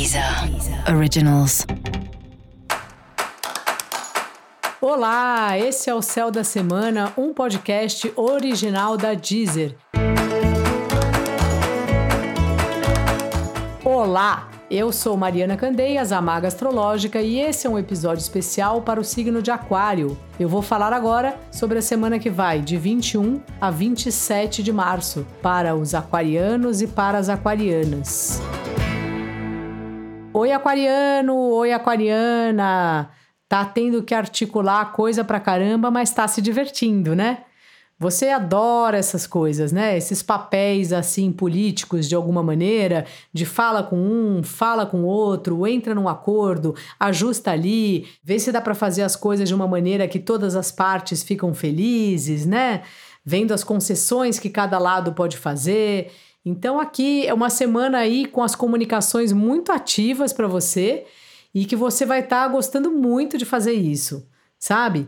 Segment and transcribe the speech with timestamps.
[0.00, 0.24] Deezer
[0.96, 1.66] Originals.
[4.80, 9.76] Olá, esse é o Céu da Semana, um podcast original da Deezer.
[13.84, 18.98] Olá, eu sou Mariana Candeias, a Maga Astrológica, e esse é um episódio especial para
[18.98, 20.18] o signo de Aquário.
[20.38, 25.26] Eu vou falar agora sobre a semana que vai de 21 a 27 de março,
[25.42, 28.40] para os aquarianos e para as aquarianas.
[30.32, 31.34] Oi, aquariano!
[31.34, 33.10] Oi, aquariana!
[33.48, 37.38] Tá tendo que articular coisa pra caramba, mas tá se divertindo, né?
[37.98, 39.98] Você adora essas coisas, né?
[39.98, 45.96] Esses papéis assim políticos de alguma maneira, de fala com um, fala com outro, entra
[45.96, 50.20] num acordo, ajusta ali, vê se dá para fazer as coisas de uma maneira que
[50.20, 52.82] todas as partes ficam felizes, né?
[53.24, 56.10] Vendo as concessões que cada lado pode fazer.
[56.44, 61.04] Então aqui é uma semana aí com as comunicações muito ativas para você
[61.54, 64.26] e que você vai estar tá gostando muito de fazer isso,
[64.58, 65.06] sabe?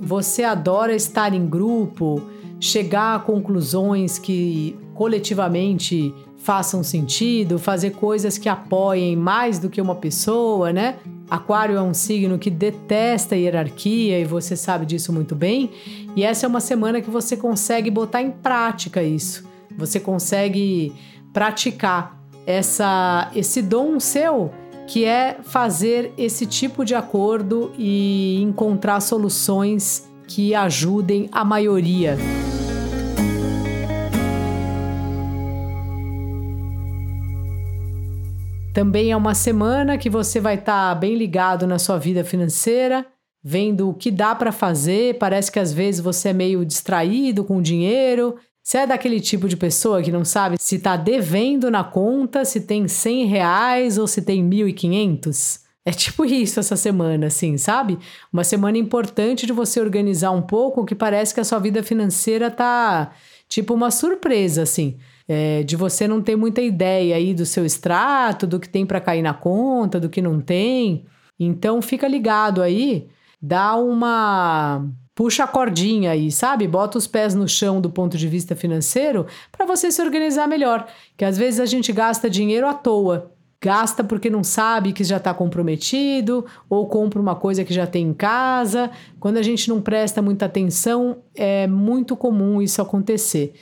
[0.00, 2.22] Você adora estar em grupo,
[2.58, 9.94] chegar a conclusões que coletivamente façam sentido, fazer coisas que apoiem mais do que uma
[9.94, 10.98] pessoa, né?
[11.30, 15.70] Aquário é um signo que detesta hierarquia e você sabe disso muito bem.
[16.16, 19.46] E essa é uma semana que você consegue botar em prática isso.
[19.76, 20.92] Você consegue
[21.32, 24.50] praticar essa esse dom seu
[24.86, 32.16] que é fazer esse tipo de acordo e encontrar soluções que ajudem a maioria.
[38.72, 43.06] Também é uma semana que você vai estar tá bem ligado na sua vida financeira,
[43.42, 45.18] vendo o que dá para fazer.
[45.18, 48.36] Parece que às vezes você é meio distraído com o dinheiro.
[48.62, 52.60] Você é daquele tipo de pessoa que não sabe se está devendo na conta, se
[52.60, 55.60] tem 100 reais ou se tem 1.500?
[55.86, 57.98] É tipo isso essa semana, assim, sabe?
[58.30, 62.50] Uma semana importante de você organizar um pouco, que parece que a sua vida financeira
[62.50, 63.10] tá
[63.48, 64.98] tipo uma surpresa, assim
[65.28, 69.00] é, de você não ter muita ideia aí do seu extrato, do que tem para
[69.00, 71.04] cair na conta, do que não tem.
[71.38, 73.08] Então fica ligado aí,
[73.40, 76.66] dá uma puxa a cordinha aí, sabe?
[76.66, 80.86] Bota os pés no chão do ponto de vista financeiro para você se organizar melhor.
[81.16, 83.32] Que às vezes a gente gasta dinheiro à toa.
[83.60, 88.08] Gasta porque não sabe que já está comprometido, ou compra uma coisa que já tem
[88.08, 88.90] em casa.
[89.18, 93.54] Quando a gente não presta muita atenção, é muito comum isso acontecer.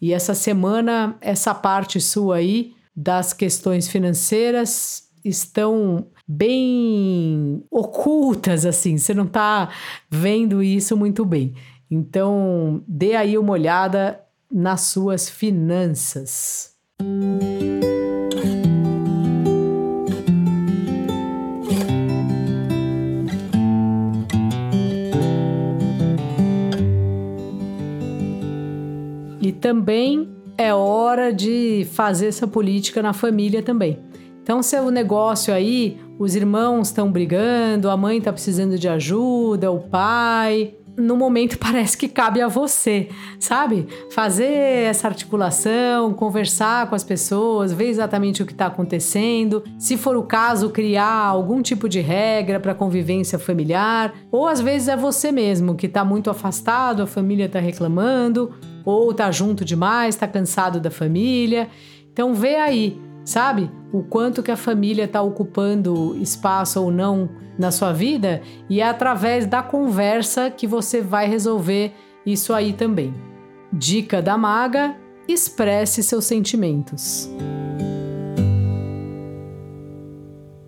[0.00, 9.14] E essa semana, essa parte sua aí das questões financeiras estão bem ocultas, assim, você
[9.14, 9.70] não está
[10.10, 11.54] vendo isso muito bem.
[11.90, 14.20] Então, dê aí uma olhada
[14.52, 16.77] nas suas finanças.
[29.40, 33.98] E também é hora de fazer essa política na família também.
[34.42, 39.78] Então, seu negócio aí, os irmãos estão brigando, a mãe está precisando de ajuda, o
[39.78, 43.86] pai, no momento parece que cabe a você, sabe?
[44.10, 49.62] Fazer essa articulação, conversar com as pessoas, ver exatamente o que está acontecendo.
[49.78, 54.12] Se for o caso, criar algum tipo de regra para convivência familiar.
[54.32, 58.52] Ou às vezes é você mesmo que está muito afastado, a família está reclamando,
[58.90, 61.68] ou está junto demais, está cansado da família.
[62.10, 63.70] Então vê aí sabe?
[63.92, 67.28] O quanto que a família está ocupando espaço ou não
[67.58, 68.40] na sua vida
[68.70, 71.92] e é através da conversa que você vai resolver
[72.24, 73.12] isso aí também.
[73.70, 74.96] Dica da maga:
[75.28, 77.30] expresse seus sentimentos.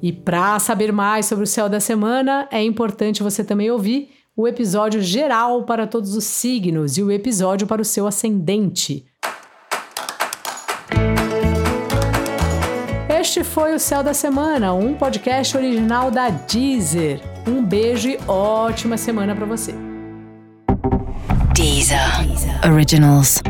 [0.00, 4.46] E para saber mais sobre o céu da semana, é importante você também ouvir o
[4.46, 9.06] episódio geral para todos os signos e o episódio para o seu ascendente.
[13.08, 17.20] Este foi o Céu da Semana, um podcast original da Deezer.
[17.48, 19.74] Um beijo e ótima semana para você.
[21.54, 21.98] Deezer.
[22.70, 23.40] Originals.